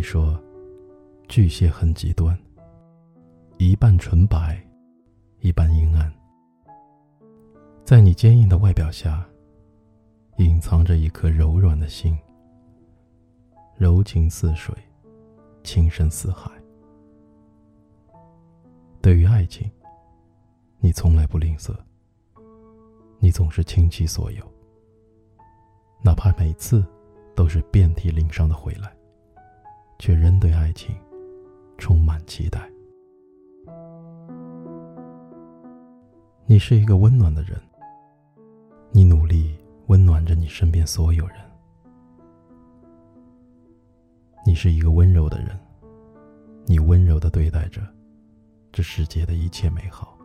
[0.00, 0.40] 说，
[1.28, 2.38] 巨蟹很极端，
[3.58, 4.64] 一半纯白，
[5.40, 6.12] 一半阴暗。
[7.84, 9.26] 在你坚硬的外表下，
[10.38, 12.16] 隐藏着一颗柔软的心，
[13.76, 14.74] 柔情似水，
[15.62, 16.50] 情深似海。
[19.00, 19.70] 对于爱情，
[20.78, 21.74] 你从来不吝啬，
[23.18, 24.44] 你总是倾其所有，
[26.02, 26.86] 哪怕每次
[27.34, 28.94] 都是遍体鳞伤的回来。
[30.02, 30.92] 却仍对爱情
[31.78, 32.68] 充满期待。
[36.44, 37.56] 你是一个温暖的人，
[38.90, 39.56] 你努力
[39.86, 41.36] 温暖着你身边所有人。
[44.44, 45.56] 你是一个温柔的人，
[46.66, 47.80] 你温柔的对待着
[48.72, 50.18] 这世界的一切美好。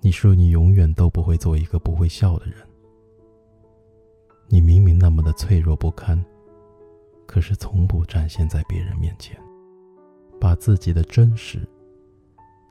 [0.00, 2.56] 你说你永远都不会做一个不会笑的人，
[4.48, 6.20] 你明明那么的脆弱不堪。
[7.26, 9.38] 可是从不展现在别人面前，
[10.40, 11.68] 把自己的真实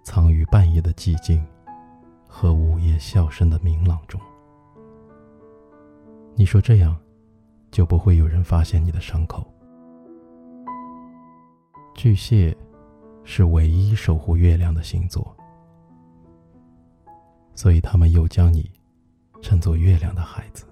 [0.03, 1.45] 藏于半夜的寂静
[2.27, 4.19] 和午夜笑声的明朗中。
[6.35, 6.97] 你说这样
[7.71, 9.45] 就不会有人发现你的伤口。
[11.95, 12.55] 巨蟹
[13.23, 15.35] 是唯一守护月亮的星座，
[17.53, 18.69] 所以他们又将你
[19.41, 20.65] 称作月亮的孩子。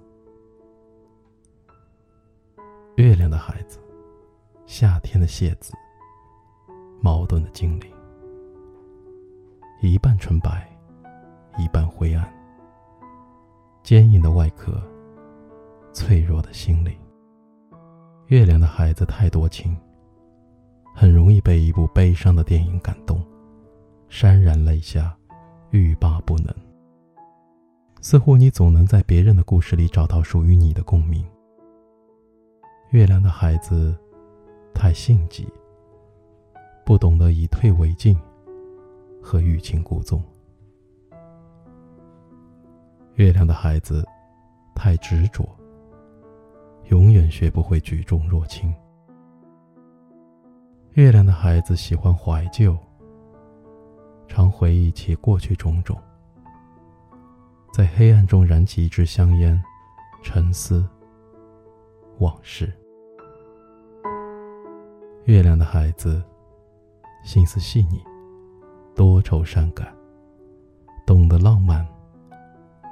[3.13, 3.77] 月亮的孩子，
[4.65, 5.71] 夏天的蟹子，
[6.99, 7.87] 矛盾的精灵，
[9.83, 10.67] 一半纯白，
[11.59, 12.27] 一半灰暗。
[13.83, 14.81] 坚硬的外壳，
[15.93, 16.91] 脆弱的心灵。
[18.29, 19.77] 月亮的孩子太多情，
[20.91, 23.23] 很容易被一部悲伤的电影感动，
[24.09, 25.15] 潸然泪下，
[25.69, 26.51] 欲罢不能。
[28.01, 31.23] 似乎你总能在别人的故事里找到属于你的共鸣。
[32.93, 33.97] 月亮的孩子
[34.71, 35.51] 太性急，
[36.85, 38.15] 不懂得以退为进
[39.19, 40.21] 和欲擒故纵。
[43.15, 44.07] 月亮的孩子
[44.75, 45.43] 太执着，
[46.91, 48.71] 永远学不会举重若轻。
[50.91, 52.77] 月亮的孩子喜欢怀旧，
[54.27, 55.99] 常回忆起过去种种，
[57.73, 59.59] 在黑暗中燃起一支香烟，
[60.21, 60.87] 沉思
[62.19, 62.71] 往事。
[65.25, 66.21] 月亮的孩子，
[67.23, 68.03] 心思细腻，
[68.93, 69.87] 多愁善感，
[71.05, 71.87] 懂得浪漫，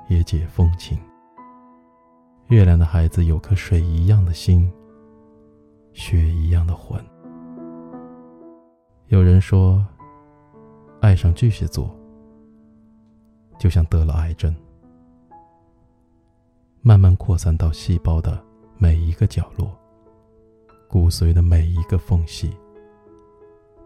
[0.08, 0.98] 也解风情。
[2.48, 4.72] 月亮的孩子有颗水一样的心，
[5.92, 7.04] 雪一样的魂。
[9.08, 9.86] 有人说，
[11.02, 11.94] 爱上巨蟹座，
[13.60, 14.56] 就像得了癌症，
[16.82, 18.42] 慢慢扩散到细胞的
[18.78, 19.70] 每一个角落。
[20.92, 22.54] 骨髓的每一个缝隙，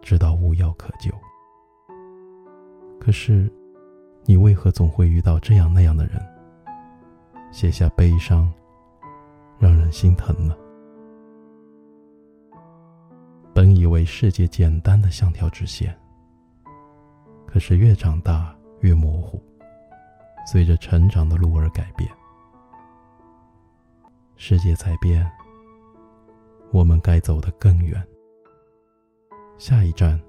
[0.02, 1.08] 直到无药可救。
[3.00, 3.48] 可是，
[4.24, 6.20] 你为何总会遇到这样那样的人，
[7.52, 8.52] 写下悲伤，
[9.56, 10.56] 让人心疼呢？
[13.54, 15.96] 本以为世界简单的像条直线，
[17.46, 19.40] 可是越长大越模糊，
[20.44, 22.10] 随着成长的路而改变。
[24.34, 25.24] 世界在变。
[26.72, 28.02] 我们该走得更远。
[29.58, 30.20] 下一站，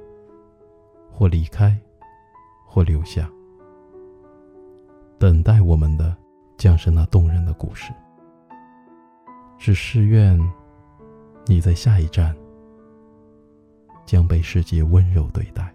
[1.12, 1.78] 或离开，
[2.66, 3.30] 或留下。
[5.20, 6.16] 等待我们的，
[6.58, 7.92] 将是那动人的故事。
[9.58, 10.40] 只是愿，
[11.48, 12.36] 你在下一站，
[14.06, 15.74] 将被世界温柔对待。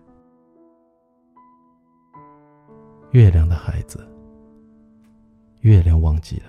[3.11, 4.09] 月亮的孩子，
[5.61, 6.47] 月亮忘记了，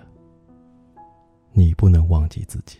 [1.51, 2.77] 你不能忘记自己。